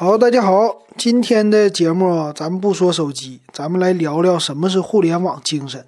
[0.00, 5.84] 好，大家好，今天的节目啊，咱们不说手机，咱们来聊聊什么是互联网精神。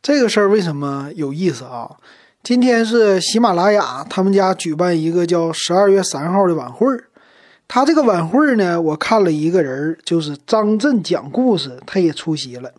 [0.00, 1.98] 这个事儿为什么有意思啊？
[2.42, 7.04] 今天是喜马拉雅他们家举办一个叫十二月三号的晚会儿。
[7.68, 12.72] 他这个晚会儿呢，我看了一个人，就是张震讲故事，他也出席了。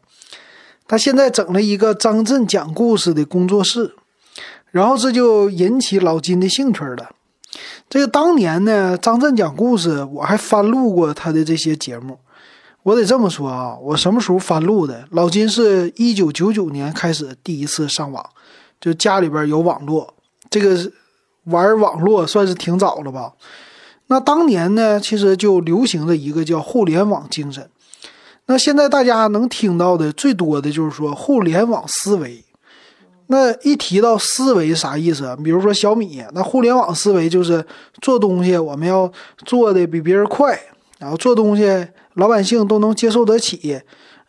[0.87, 3.93] 他现在整了一个张震讲故事的工作室，
[4.71, 7.11] 然后这就引起老金的兴趣了。
[7.89, 12.17] 这个当年呢，张震讲故事，我还翻录过他的这些节目。
[12.84, 15.05] 我得这么说啊，我什么时候翻录的？
[15.12, 18.25] 老金是一九九九年开始第一次上网，
[18.80, 20.13] 就家里边有网络，
[20.49, 20.91] 这个
[21.44, 23.34] 玩网络算是挺早了吧。
[24.08, 27.70] 那当年呢，其实就流行着一个叫互联网精神。
[28.47, 32.44] 那现在大家能听到的最多的就是说互联网思维。
[33.31, 35.35] 那一提到思维啥意思？
[35.41, 37.66] 比如说小米，那互联网思维就是
[38.02, 39.09] 做东西我们要
[39.45, 40.59] 做的比别人快，
[40.99, 43.81] 然后做东西老百姓都能接受得起，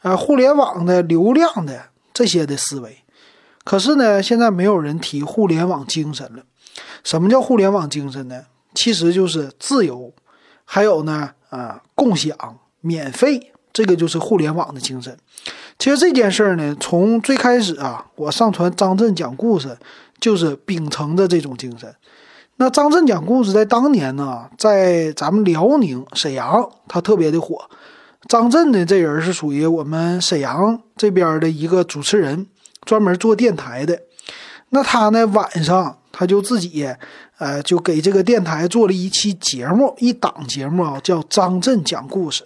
[0.02, 2.98] 啊，互联网的流量的这些的思维。
[3.64, 6.44] 可是呢，现在没有人提互联网精神了。
[7.02, 8.42] 什么叫互联网精神呢？
[8.72, 10.12] 其实就是自由，
[10.64, 12.36] 还有呢，啊，共享、
[12.80, 15.18] 免费，这个就是互联网的精神。
[15.82, 19.76] 其实这件事儿呢，从最开始啊，我上传张震讲故事，
[20.20, 21.92] 就是秉承着这种精神。
[22.58, 27.68] 那张震讲故事在当年呢，在咱们辽宁沈阳，他特别的火。
[28.28, 32.46] 张震呢，这人是属于我们沈阳这边的一个主持人，
[32.84, 34.02] 专门做电台的。
[34.68, 36.88] 那他呢，晚上他就自己，
[37.38, 42.44] 呃，就给这个电台做了一期节目，一档节目啊，叫张震讲故事。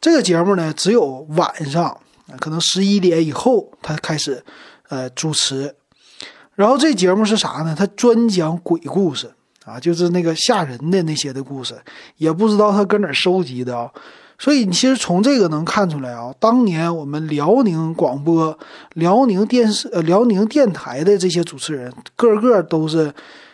[0.00, 1.96] 这个节目呢，只有晚上。
[2.40, 4.42] 可能十一点以后，他开始，
[4.88, 5.74] 呃，主持。
[6.54, 7.74] 然后这节目是啥呢？
[7.76, 9.30] 他专讲鬼故事
[9.64, 11.74] 啊，就是那个吓人的那些的故事，
[12.16, 13.90] 也不知道他搁哪收集的啊。
[14.38, 18.56] 所以你其实从这个能看出来啊，当年我们辽宁广播、
[18.94, 23.12] 辽宁电视、呃辽宁电台的这些主持人，个个都是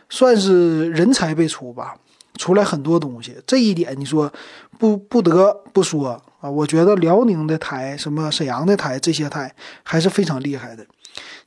[0.09, 1.95] 算是人才辈出吧，
[2.37, 3.37] 出来很多东西。
[3.47, 4.31] 这一点你说
[4.79, 6.21] 不不得不说。
[6.41, 10.85] 啊，我觉得辽宁的台、什么沈阳的台这些台还是非常厉害的。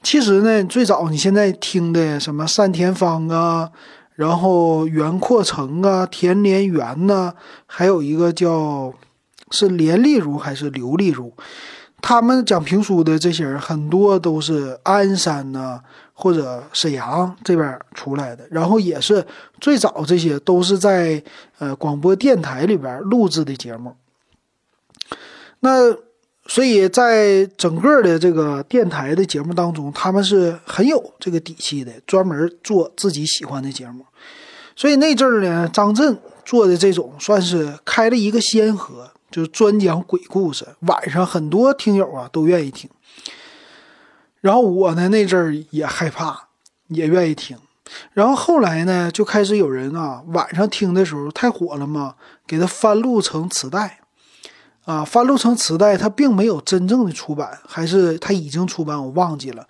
[0.01, 3.71] 其实呢，最早你现在听的什么单田芳啊，
[4.15, 7.33] 然后袁阔成啊、田连元呐，
[7.65, 8.93] 还有一个叫
[9.49, 11.31] 是连丽如还是刘丽如，
[12.01, 15.79] 他们讲评书的这些人很多都是鞍山呐
[16.13, 19.25] 或者沈阳这边出来的，然后也是
[19.61, 21.23] 最早这些都是在
[21.59, 23.95] 呃广播电台里边录制的节目。
[25.65, 25.95] 那
[26.45, 34.05] 所以，在整个的这个电台的节目当中，他们是很有这个底气的，专门做自己喜欢的节目。
[34.75, 42.89] 所以那阵儿呢，张震做的这种算是开了一个先河，就专讲鬼故事，晚上很多听友啊都愿意听。
[44.41, 46.49] 然后我呢那阵儿也害怕，
[46.89, 47.57] 也愿意听。
[48.11, 53.99] 然后后来呢，就开始有人啊晚上听的时候太火了嘛，给他翻录成磁带。
[54.85, 59.65] 啊，翻录成磁带，它并没有真正的出版，还是它已经出版，我忘记了。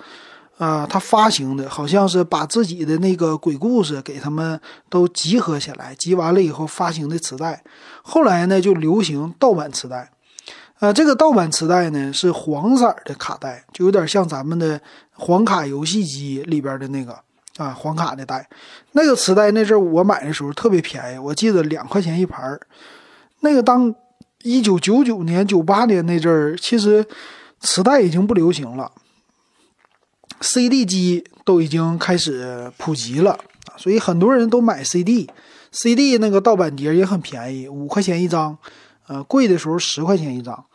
[0.58, 4.60] 啊，它发行的好像是把自己的那个鬼故事给他们
[4.90, 7.64] 都集合起来，集完了以后发行的磁带。
[8.02, 10.10] 后来呢，就流行盗版磁带。
[10.80, 14.82] 啊，这个盗版磁带呢是黄色的卡带，就有点像咱们的
[15.12, 17.16] 黄卡游戏机里边的那个
[17.58, 18.48] 啊黄卡的带。
[18.94, 22.60] 那个磁带那阵我买的时候特别便宜，我记得两块钱一盘
[23.42, 23.94] 那个当。
[24.44, 27.06] 一九九九年、九八年那阵儿，其实
[27.62, 28.92] 磁带已经不流行了
[30.42, 33.40] ，CD 机都已经开始普及了，
[33.78, 38.58] 所以很多人都买 CD，CD 那个盗版碟也很便宜，五块钱一张，
[39.08, 40.66] 呃，贵的时候十块钱一张，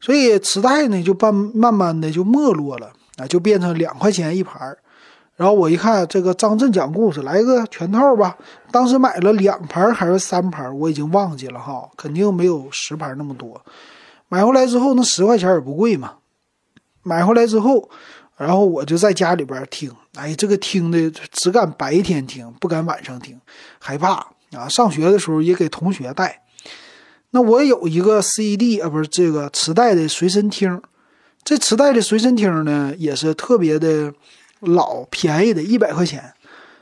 [0.00, 4.78] 所以磁带呢就慢慢慢的就没落了啊，就变成两块钱一盘儿。
[5.38, 8.36] 然后我一看这个张震讲故事，来个全套吧。
[8.72, 13.64] 当时买了两盘还是三盘，我已经忘记了哈，肯定没有十盘那么多。
[14.28, 16.14] 买回来之后，那十块钱也不贵嘛。
[17.04, 17.88] 买回来之后，
[18.36, 23.40] 然后我就在家里边听，哎，这个听的只敢白天听，不敢晚上听，
[23.78, 24.14] 害怕
[24.50, 24.68] 啊。
[24.68, 26.42] 上学的时候也给同学带。
[27.30, 30.82] 那我有一个 CD 啊，不是这个磁带的随身听，
[31.44, 34.12] 这磁带的随身听呢，也是特别的。
[34.60, 36.34] 老便宜的，一百块钱，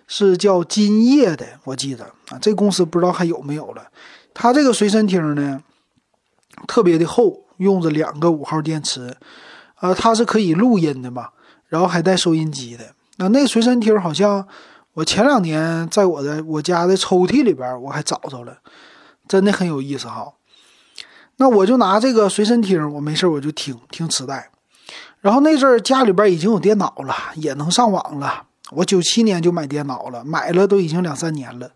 [0.07, 3.89] 是叫金叶的，我记得啊，这公司不知道还有没有了。
[4.33, 5.63] 它这个随身听呢，
[6.67, 9.17] 特别的厚，用着两个五号电池，
[9.81, 11.31] 呃，它是可以录音的嘛，
[11.69, 12.95] 然后还带收音机的。
[13.17, 14.47] 那那随身听好像
[14.95, 18.59] 我前两年在我的我家的抽屉里边我还找着了，
[19.27, 20.33] 真的很有意思哈。
[21.39, 24.51] 那我就拿这个随身听，我没事我就听听磁带。
[25.27, 28.45] 然后那阵儿家里边已经有电脑了，也能上网了。
[28.71, 31.69] 我九七年就买电脑了，买了都已经两三年了。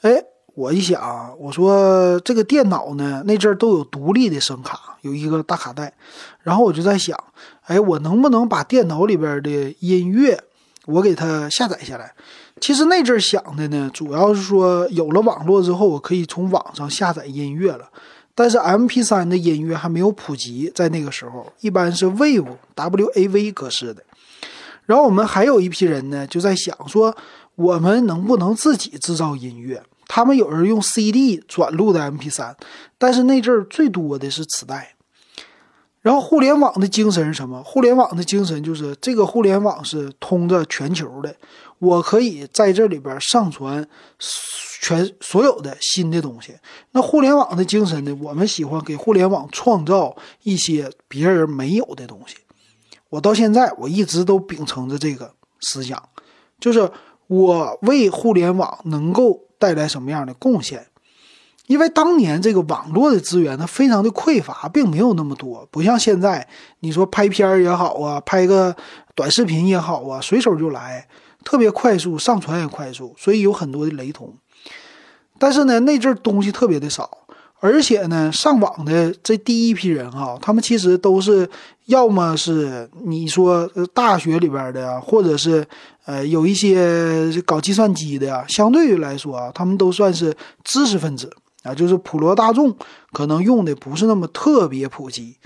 [0.00, 0.12] 哎，
[0.54, 5.92] 我一想，我说这个电脑呢，那阵儿都有独立的声卡，有一个大卡带。
[6.40, 7.22] 然后我就在想，
[7.66, 10.42] 哎，我能不能把电脑里边的音乐，
[10.86, 12.14] 我给它下载下来？
[12.62, 17.90] 其实那阵儿想的呢，主要是说有了网络之后，我可以从网上下载音乐了。
[18.34, 24.02] 但是 M P 三的音乐还没有普及，在那个时候一般是 Wave W A V 格式的。
[24.86, 27.16] 然后我们还有一批人呢，就在想说，
[27.54, 29.82] 我们能不能自己制造音乐？
[30.06, 32.56] 他们有人用 C D 转录的 M P 三，
[32.98, 34.94] 但是那阵儿最多的是磁带。
[36.04, 37.62] 然后互联网的精神是什么？
[37.64, 41.34] 互联网的精神就是这个互联网是通着全球的，
[41.78, 43.88] 我可以在这里边上传。
[44.82, 46.52] 全所有的新的东西，
[46.90, 48.14] 那互联网的精神呢？
[48.20, 52.36] 我们喜欢给互联网创造一些别人没有的东西。
[53.08, 56.10] 我到现在我一直都秉承着这个思想，
[56.60, 56.90] 就是
[57.28, 60.86] 我为互联网能够带来什么样的贡献？
[61.66, 66.46] 因为当年这个网络的资源它非常的匮乏，并没有那么多，不像现在，
[66.80, 68.76] 你说拍片也好啊，拍个
[69.14, 71.08] 短视频也好啊，随手就来，
[71.42, 74.34] 特别快速，上传也快速，所以有很多的雷同。
[75.38, 77.10] 但是呢，那阵儿东西特别的少，
[77.60, 81.48] 而且呢，上网的这第一批人哈，他们其实都是
[81.86, 85.66] 要么是你说大学里边的，或者是
[86.04, 91.34] 呃有一些搞计算机的呀，相对于来说啊，他们都算是知识分子
[91.64, 92.76] 啊，就是普罗大众
[93.12, 95.36] 可能用的不是那么特别普及。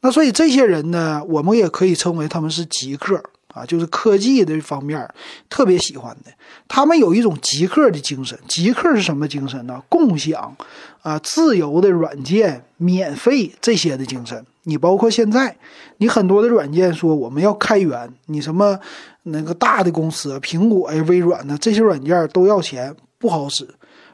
[0.00, 3.22] 那所以这些人呢，我们也可以称为他们是极客。
[3.54, 5.08] 啊，就是科技的方面
[5.48, 6.30] 特别喜欢的，
[6.68, 8.38] 他们有一种极客的精神。
[8.46, 9.82] 极客是什么精神呢？
[9.88, 10.54] 共享
[11.00, 14.44] 啊，自由的软件，免费这些的精神。
[14.64, 15.56] 你包括现在，
[15.96, 18.78] 你很多的软件说我们要开源，你什么
[19.22, 23.66] 那个大的公司，苹果呀、微软呢，这些软件都要钱，不好使。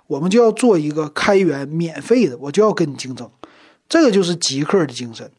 [0.06, 3.30] 我们就要做一个开源免费的，我就要跟你竞争。
[3.88, 5.30] 这个就是极客的精神。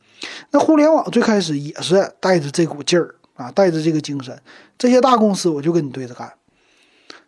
[0.51, 3.15] 那互联网最开始也是带着这股劲儿。
[3.35, 4.41] 啊，带着这个精神，
[4.77, 6.31] 这些大公司我就跟你对着干。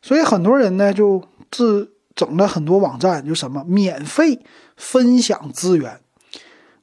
[0.01, 4.39] 所以很多人呢就自整了很多网站，就什么免费
[4.77, 5.99] 分享资源。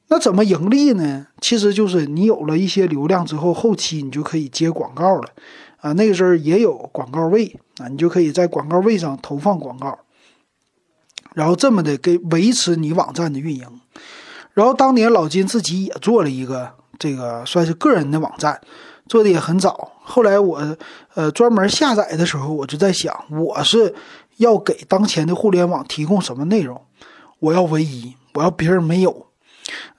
[0.09, 1.25] 那怎么盈利呢？
[1.41, 5.29] 其实就是你有了一些流量之后，后期你就可以接广告了。
[5.77, 9.97] 啊，那个时候也有广告位啊，你就可以在广告位上投放广告，
[11.35, 13.67] 然后这么的给维持你网站的运营。
[14.55, 18.59] 然后当年老金自己也做了一个这个算是个人的网站。
[19.07, 20.75] 做的也很早，后来我，
[21.13, 23.93] 呃，专门下载的时候，我就在想，我是
[24.37, 26.81] 要给当前的互联网提供什么内容？
[27.37, 29.27] 我要唯一，我要别人没有。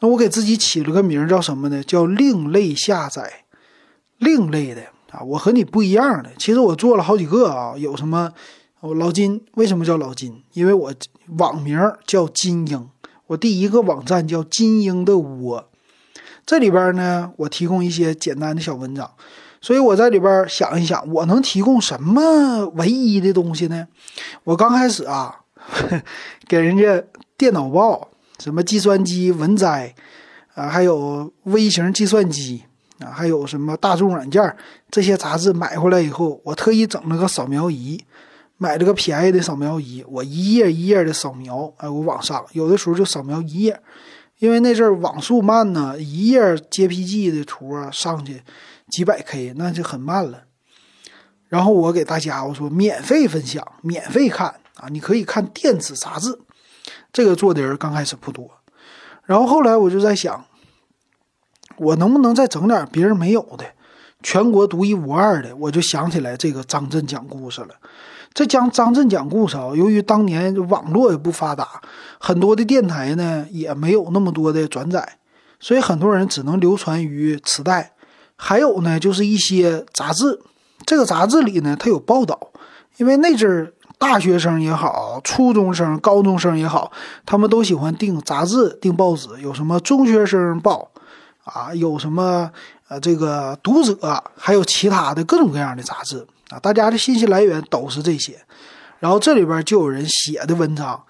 [0.01, 1.85] 那我给自己起了个名叫什么呢？
[1.85, 3.45] 叫另类下载，
[4.19, 6.33] 另类的啊，我和你不一样的。
[6.37, 8.33] 其实我做了好几个啊，有什么？
[8.81, 10.43] 我老金为什么叫老金？
[10.53, 10.93] 因为我
[11.39, 12.89] 网名叫金鹰，
[13.27, 15.69] 我第一个网站叫金鹰的窝。
[16.45, 19.11] 这里边呢，我提供一些简单的小文章，
[19.61, 23.89] 所以我在里边想一想，我能提供什么唯一的东西呢？
[24.45, 25.41] 我刚开始啊，
[26.47, 27.03] 给人家
[27.37, 29.95] 电脑报，什么计算机文摘
[30.55, 32.63] 啊，还有微型计算机
[33.01, 34.57] 啊，还有什么大众软件
[34.91, 38.01] 这些杂志买回来以后，我特意整了个扫描仪，
[38.59, 43.81] 买了个便宜的扫描仪，我一页一页的扫描，哎，我往上有的时候就扫描一页。
[44.39, 48.43] 因为那阵网速慢呢，一页 JPG 的图啊上去
[48.91, 50.43] 几百 K，那就很慢了。
[51.49, 56.39] 然后我给大家我说免费分享，免费看啊，你可以看电子杂志。
[57.13, 58.51] 这个做的人刚开始不多，
[59.25, 60.45] 然后后来我就在想，
[61.79, 63.65] 我能不能再整点别人没有的，
[64.23, 65.57] 全国独一无二的？
[65.57, 67.75] 我就想起来这个张震讲故事了。
[68.37, 71.81] 这讲张震讲故事啊，由于当年网络也不发达，
[72.21, 75.17] 很多的电台呢也没有那么多的转载，
[75.59, 77.93] 所以很多人只能流传于磁带。
[78.37, 80.39] 还有呢，就是一些杂志，
[80.85, 82.39] 这个杂志里呢它有报道，
[82.99, 86.93] 因为那阵儿大学生也好，初中生、高中生也好，
[87.25, 90.91] 他们都喜欢订杂志、订报纸，有什么中学生报
[91.45, 92.51] 啊，有什么
[92.89, 96.27] 呃这个读者，还有其他的各种各样的杂志。
[96.51, 98.39] 啊，大家的信息来源都是这些，
[98.99, 101.03] 然后这里边就有人写的文章，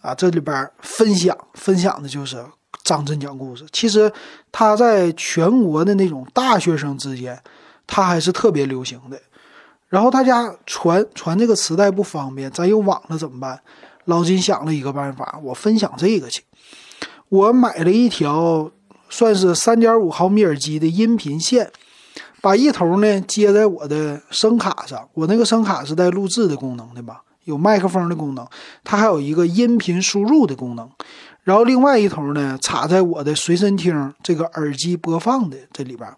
[0.00, 2.44] 啊，这里边分享分享的就是
[2.82, 3.64] 张震讲故事。
[3.72, 4.12] 其实
[4.50, 7.40] 他在全国的那种大学生之间，
[7.86, 9.20] 他还是特别流行的。
[9.88, 13.60] 然后大家传传这个磁带不方便，咱有网了怎么办？
[14.06, 16.42] 老金想了一个办法，我分享这个去。
[17.28, 18.70] 我买了一条
[19.08, 21.70] 算是三点五毫米耳机的音频线，
[22.40, 25.08] 把一头呢接在我的声卡上。
[25.14, 28.46] 我那个声卡是带录制的功能的吧，有麦克风的功能，
[28.82, 30.88] 它还有一个音频输入的功能。
[31.44, 36.08] 然后另外一头呢插在我的随身听这个耳机播放的这里边。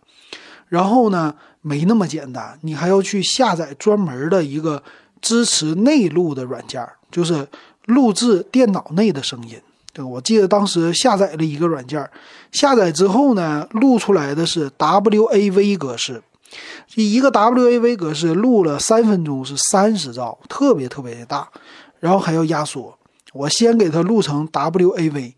[0.68, 4.82] 然后呢没那么简单，你还要去下载专门的一个
[5.20, 7.46] 支持内录的软件，就是
[7.86, 9.60] 录制电脑内的声音。
[9.92, 12.08] 对，我记得当时下载了一个软件，
[12.50, 16.22] 下载之后呢，录出来的是 WAV 格式，
[16.94, 21.46] 一个 WAV 格式录了三分钟是三十兆，特别特别的大，
[22.00, 22.98] 然后还要压缩。
[23.34, 25.34] 我先给它录成 WAV，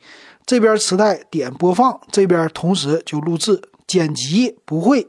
[0.47, 5.09] 这边磁带点播放，这边同时就录制剪辑不会，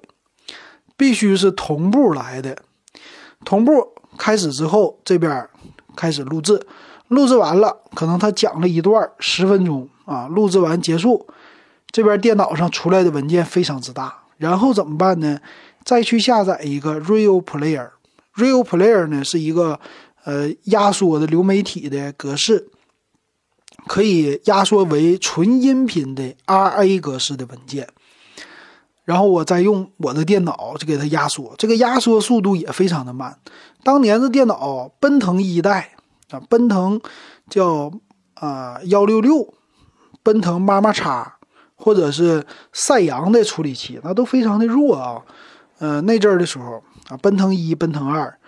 [0.97, 2.57] 必须是同步来的。
[3.43, 5.47] 同步开始之后，这边
[5.95, 6.59] 开始录制。
[7.09, 11.27] 录制完了，可能他讲了一段十分钟啊，录制完结束，
[11.91, 15.39] 这边电脑上出来的文件非常之大，然后怎么办呢？
[15.83, 19.79] 再去下载一个 Real Player，Real Player 呢是一个
[20.23, 22.69] 呃压缩的流媒体的格式，
[23.85, 27.87] 可以压缩为纯音频的 RA 格式的文件，
[29.03, 33.37] 然后我再用我的电脑就给它压缩，这个压缩速度也非常的慢。
[33.83, 35.91] 当年的电脑奔腾一代。
[36.31, 36.99] 啊，奔腾
[37.49, 37.91] 叫
[38.33, 39.53] 啊幺六六，
[40.23, 41.37] 奔腾妈妈叉，
[41.75, 45.21] 或者是赛扬的处理器，那都非常的弱啊。
[45.77, 48.39] 呃，那阵儿的时候啊，奔腾一、奔腾二、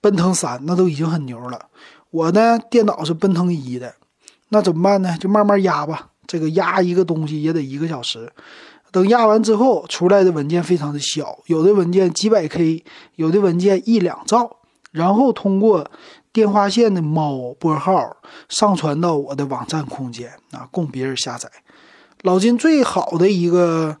[0.00, 1.66] 奔腾三，那都已经很牛了。
[2.10, 3.94] 我呢，电脑是奔腾一的，
[4.50, 5.16] 那怎么办呢？
[5.18, 6.10] 就慢慢压吧。
[6.26, 8.32] 这个压一个东西也得一个小时，
[8.92, 12.84] 等压完之后，出来的文件非常的小，有的文件几百 K，
[13.16, 14.58] 有的文件一两兆，
[14.92, 15.90] 然后通过。
[16.34, 18.16] 电话线的猫拨号
[18.48, 21.48] 上传到我的网站空间啊，供别人下载。
[22.22, 23.96] 老金最好的一个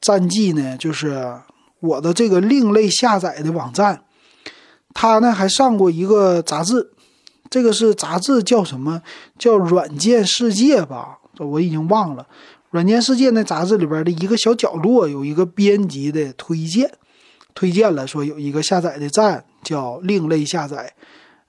[0.00, 1.38] 战绩呢，就是
[1.78, 4.02] 我的这个另类下载的网站，
[4.92, 6.90] 他呢还上过一个杂志，
[7.48, 9.00] 这个是杂志叫什么？
[9.38, 11.18] 叫《软件世界》吧？
[11.38, 12.24] 我已经忘了。
[12.70, 16.90] 《软件世界》那杂志里边的一个小角落有一个编辑的推荐，
[17.54, 20.94] 推荐了说有一个下载的站叫另类下载。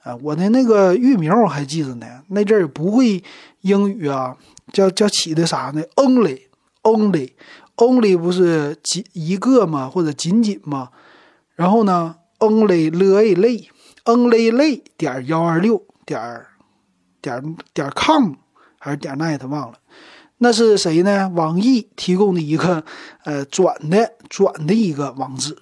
[0.03, 2.21] 啊，我的那个域名我还记着呢。
[2.29, 3.21] 那阵儿不会
[3.61, 4.37] 英语啊，
[4.71, 9.89] 叫叫起的啥呢？Only，Only，Only 不是仅一个吗？
[9.89, 10.89] 或者仅仅吗？
[11.55, 13.69] 然后呢，Only 了 A 类
[14.05, 16.45] ，Only 类点幺二六点
[17.21, 18.35] 点点 com
[18.79, 19.79] 还是点 net 忘了？
[20.37, 21.29] 那是谁呢？
[21.35, 22.85] 网易提供的一个
[23.25, 25.57] 呃转的转的一个网址。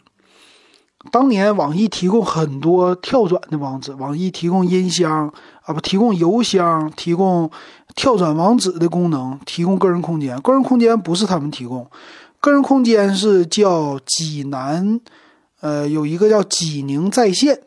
[1.11, 5.31] 当年网易提供很多跳转的网址，网易提供音箱
[5.63, 7.49] 啊，不提供邮箱，提供
[7.95, 10.39] 跳转网址的功能，提供个人空间。
[10.41, 11.89] 个人空间不是他们提供，
[12.39, 14.99] 个人空间是叫济南，
[15.61, 17.61] 呃，有一个叫济宁在线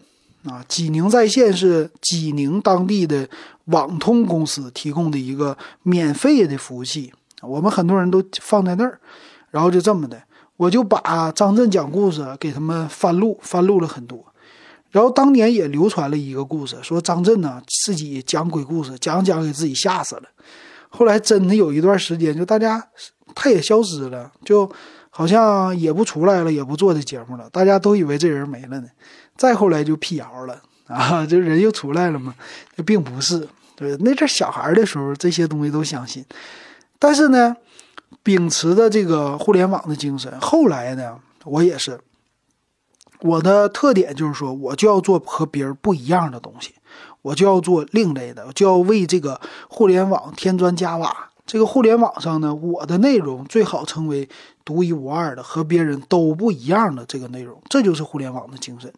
[0.44, 3.28] 啊，济宁在线是济宁当地的
[3.66, 8.98] 网通公司提供的一个免费的服务器，我们很多人都放在那儿，
[9.50, 10.20] 然后就这么的。
[10.60, 14.22] 我就把张震讲故事给他们翻录，翻录了很多。
[14.90, 20.24] 然后当年也流传了一个故事，说张震呢自己讲鬼故事，讲讲给自己吓死了。
[20.90, 22.86] 后来真的有一段时间，就大家
[23.34, 24.70] 他也消失了，就
[25.08, 27.48] 好像也不出来了，也不做这节目了。
[27.50, 28.88] 大家都以为这人没了呢。
[29.38, 32.34] 再后来就辟谣了啊， 这人又出来了嘛？
[32.76, 33.48] 这并不是。
[33.76, 36.22] 对，那阵小孩的时候，这些东西都相信。
[36.98, 37.56] 但是呢。
[38.22, 42.00] 秉持的这个互联网的精神，后来呢，我也是，
[43.20, 46.74] 我的特点就是说，我就要做和别人不一样的东西，
[47.22, 51.30] 我就要做另类的，就要为这个互联网添砖加瓦。
[51.46, 54.28] 这个互联网上呢，我的内容最好成为
[54.64, 58.92] 独一无二的，和别人都不一样的这个内容，这就是互联网的精神。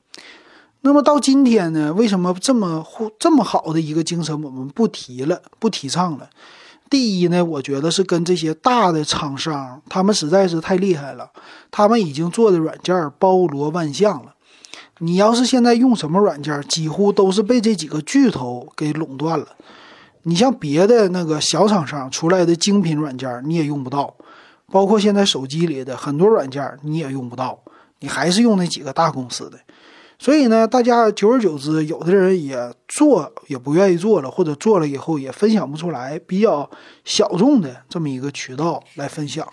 [0.82, 2.84] 那么到今天呢，为什么这么
[3.18, 6.28] 这么好的一个精神，我们不提了，不提倡了？
[6.92, 11.30] 第一呢，我觉得是跟这些大的厂商，他们实在是太厉害了，
[11.70, 14.34] 他们已经做的软件包罗万象了。
[14.98, 19.46] 你要是现在用什么软件，几乎都是被这几个巨头给垄断了。
[20.24, 24.14] 你像别的那个小厂商出来的精品软件，你也用不到，
[24.70, 27.58] 包括现在手机里的很多软件你也用不到，
[28.00, 29.58] 你还是用那几个大公司的。
[30.22, 36.70] 所以呢，大家久而久之，有的人也做也不愿意做了，或者做了以后也分享不出来，比较
[37.04, 39.44] 小众的这么一个渠道来分享，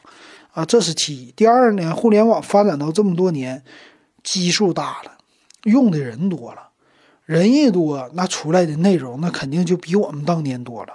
[0.52, 1.32] 啊，这是其一。
[1.32, 3.64] 第二呢，互联网发展到这么多年，
[4.24, 5.14] 基数大了，
[5.64, 6.70] 用的人多了，
[7.26, 10.94] 人一多，那出来的内容那肯定就比我们当年多了。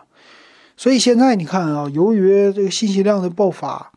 [0.76, 3.90] 所以现在你看啊，由于这个信息量的爆发，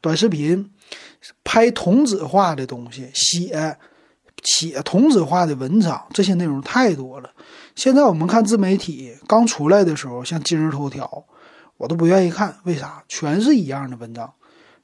[0.00, 0.70] 短视频
[1.42, 3.76] 拍同质化的东西，写
[4.44, 7.30] 写同质化的文章，这些内容太多了。
[7.74, 11.24] 现在我们看自媒体刚出来的时候，像今日头条，
[11.76, 13.02] 我都不愿意看，为啥？
[13.08, 14.32] 全是一样的文章。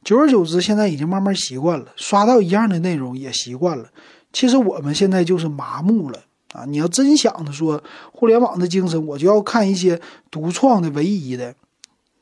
[0.02, 3.87] 久而久之，现在已经慢慢习惯了，刷到一样的内容也习惯了。
[4.33, 6.19] 其实我们现在就是麻木了
[6.52, 6.64] 啊！
[6.67, 10.00] 你要真想着说互联网的精神，我就要看一些
[10.31, 11.55] 独创的、唯一的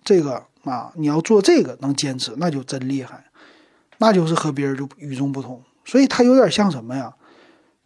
[0.03, 0.93] 这个啊！
[0.97, 3.25] 你要做这个能坚持，那就真厉害，
[3.99, 5.63] 那就是和别人就与众不同。
[5.85, 7.15] 所以它有点像什么呀？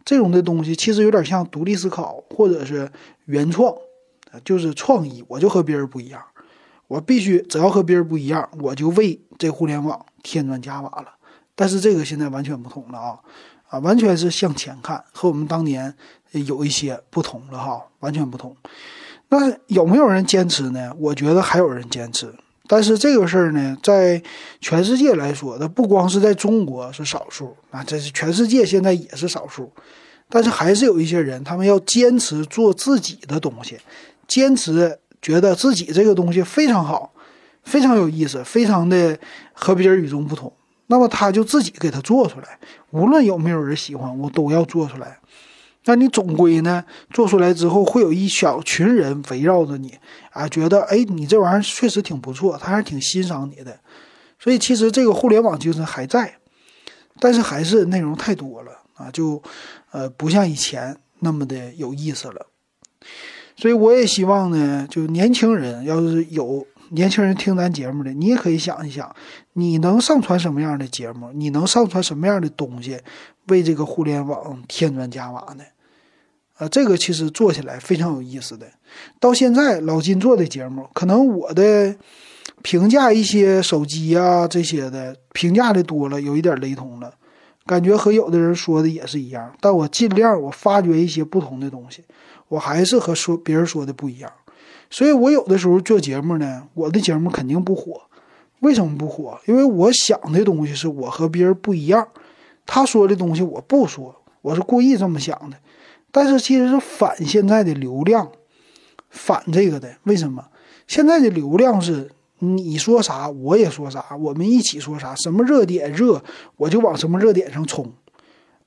[0.05, 2.91] 这种的东西其实有点像独立思考，或者是
[3.25, 3.73] 原创，
[4.43, 5.23] 就是创意。
[5.27, 6.21] 我就和别人不一样。
[6.87, 11.07] 我必须只要和别人不一样，我就为这互联网添砖加瓦了。
[11.55, 13.19] 但是这个现在完全不同了啊
[13.69, 15.95] 啊，完全是向前看，和我们当年
[16.31, 18.55] 有一些不同了哈，完全不同。
[19.29, 20.93] 那有没有人坚持呢？
[20.99, 22.33] 我觉得还有人坚持。
[22.67, 24.21] 但是这个事儿呢，在
[24.61, 29.71] 全世界来说，它不光是在中国是少数啊，这是全世界现在也是少数。
[30.29, 33.77] 但是还是有一些人，他们要坚持做自己的东西，
[34.27, 34.99] 坚持。
[35.23, 37.09] 觉得自己这个东西非常好，
[37.63, 39.17] 非常有意思，非常的
[39.53, 40.51] 和别人与众不同，
[40.87, 45.17] 那么他就自己给他做出来，无论有没有人喜欢，我都要做出来。
[45.85, 49.93] 那你总归呢，做出来之后会有一小群人围绕着你
[50.31, 53.79] 啊，觉得哎，你这玩意儿确实挺不错，他还是挺欣赏你的。
[54.39, 56.35] 所以其实这个互联网精神还在，
[57.19, 59.41] 但是还是内容太多了啊，就
[59.91, 62.47] 呃不像以前那么的有意思了。
[63.55, 69.15] 所以我也希望呢，就年轻人要是有年轻人听咱节目的，你也可以想一想，
[69.53, 71.31] 你能上传什么样的节目？
[71.33, 72.99] 你能上传什么样的东西，
[73.47, 75.63] 为这个互联网添砖加瓦呢？
[76.69, 78.67] 这个其实做起来非常有意思的。
[79.19, 81.95] 到现在老金做的节目，可能我的
[82.61, 87.13] 评价一些手机啊这些的评价的多了，有一点雷同了，
[87.65, 89.53] 感觉和有的人说的也是一样。
[89.59, 92.03] 但我尽量我发掘一些不同的东西。
[92.49, 94.31] 我还是和说别人说的不一样，
[94.91, 98.01] 所以我有的时候做节目呢，我的节目肯定不火。
[98.59, 99.39] 为什么不火？
[99.47, 102.07] 因为我想的东西是我和别人不一样，
[102.65, 105.57] 他说的东西我不说，我是故意这么想的。
[106.13, 108.31] 但是其实是反现在的流量，
[109.09, 109.97] 反这个的。
[110.03, 110.45] 为什么？
[110.87, 116.23] 现在的流量是你说啥我也说啥，我们一起说啥，什么热点热
[116.55, 117.91] 我就往什么热点上冲，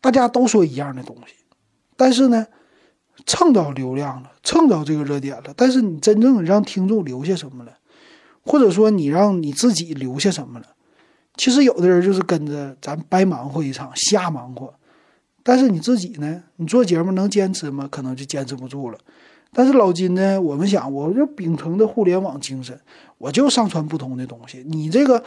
[0.01, 1.35] 大家都说一样的东西，
[1.97, 2.47] 但是呢？
[3.25, 7.73] 蹭到流量了，蹭到这个热点了，但是你真正让听众留下什么了，
[8.45, 10.67] 或者说你让你自己留下什么了？
[11.35, 14.75] 其实有的人就是跟着咱白忙活一场，瞎忙活。
[15.49, 16.43] 但是你自己呢？
[16.57, 17.87] 你做节目能坚持吗？
[17.89, 18.99] 可能就坚持不住了。
[19.53, 20.43] 但是老金呢？
[20.43, 22.81] 我们想，我就秉承着互联网精神，
[23.19, 24.65] 我就上传不同的东西。
[24.67, 25.23] 你这个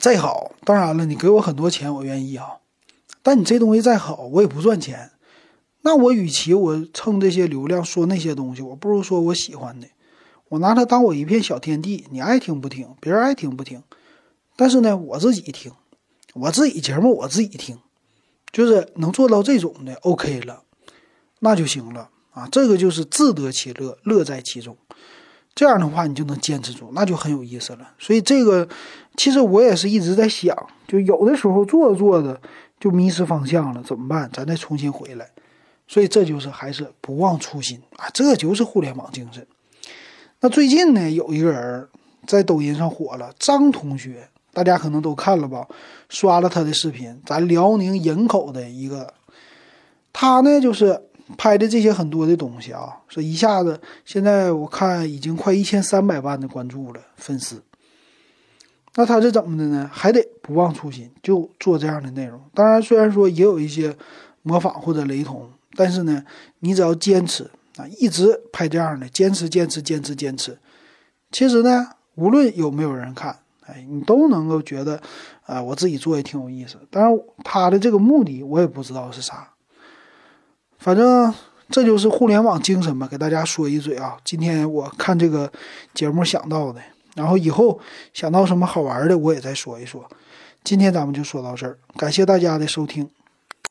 [0.00, 2.54] 再好，当然了，你给我很多钱，我愿意啊。
[3.22, 5.12] 但你这东西再好，我也不赚钱。
[5.82, 9.86] 那我与其我蹭这些流量说那些东西，我不如说我喜欢的，
[10.48, 13.80] 我拿它当我一片小天地，你爱听不听，别人爱听不听，
[14.56, 15.70] 但是呢，我自己听，
[16.34, 17.78] 我自己节目我自己听，
[18.52, 20.62] 就是能做到这种的，OK 了，
[21.40, 24.76] 那就行了啊，这个就是自得其乐，乐在其中，
[25.54, 27.90] 这样的话你就能坚持住，那就很有意思了。
[27.98, 28.68] 所以这个
[29.16, 30.56] 其实我也是一直在想，
[30.86, 32.40] 就有的时候做着做着
[32.78, 34.30] 就迷失方向了，怎么办？
[34.32, 35.30] 咱再重新回来。
[35.88, 39.46] 所以这就是还是不忘初心啊，这就是互联网精神。
[40.40, 41.88] 那最近呢，有一个人
[42.26, 45.68] 在抖音上火了，张同学，大家可能都看了吧，
[46.08, 49.12] 刷了他的视频，咱辽宁营口的一个，
[50.14, 50.98] 他呢就是
[51.36, 57.62] 拍的这些很多的东西啊，说一下子现在我看已经快一千三百万的关注了粉丝。
[58.94, 59.90] 那他是怎么的呢？
[59.92, 62.40] 还得不忘初心，就做这样的内容。
[62.54, 63.94] 当然，虽然说也有一些
[64.40, 65.50] 模仿或者雷同。
[65.78, 66.24] 但是呢，
[66.60, 67.44] 你只要坚持
[67.76, 70.56] 啊，一直拍这样的，坚持坚持坚持坚持，
[71.30, 75.00] 其实呢，无论有没有人看，哎，你都能够觉得，
[75.44, 76.76] 啊，我自己做也挺有意思。
[76.90, 79.48] 当然，他的这个目的我也不知道是啥，
[80.78, 81.34] 反正
[81.68, 84.16] 这就是互联网精神吧，给大家说一嘴啊。
[84.24, 85.50] 今天我看这个
[85.92, 86.80] 节目想到的，
[87.14, 87.80] 然后以后
[88.12, 90.08] 想到什么好玩的，我也再说一说。
[90.62, 93.08] 今天咱们就说到这儿，感谢大家的收听。